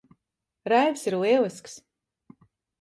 Raivis 0.73 1.05
ir 1.11 1.17
lielisks. 1.25 1.79